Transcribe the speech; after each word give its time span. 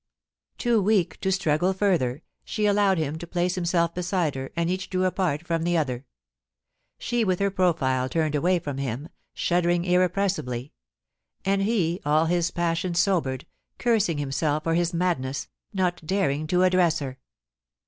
Too 0.57 0.81
weak 0.81 1.19
to 1.19 1.31
struggle 1.31 1.73
further, 1.73 2.23
she 2.43 2.65
allowed 2.65 2.97
him 2.97 3.19
to 3.19 3.27
place 3.27 3.53
himself 3.53 3.93
beside 3.93 4.33
her, 4.33 4.51
and 4.55 4.67
each 4.67 4.89
drew 4.89 5.05
apart 5.05 5.45
from 5.45 5.61
the 5.61 5.77
other: 5.77 6.07
she 6.97 7.23
with 7.23 7.37
her 7.37 7.51
profile 7.51 8.09
turned 8.09 8.33
away 8.33 8.57
from 8.57 8.79
him, 8.79 9.09
shuddering 9.35 9.85
irrepress 9.85 10.39
ibly; 10.39 10.71
and 11.45 11.61
he, 11.61 12.01
all 12.03 12.25
his 12.25 12.49
passion 12.49 12.95
sobered, 12.95 13.45
cursing 13.77 14.17
himself 14.17 14.63
for 14.63 14.73
his 14.73 14.91
madness, 14.91 15.49
not 15.71 16.03
daring 16.03 16.47
to 16.47 16.63
address 16.63 16.97
her. 16.97 17.19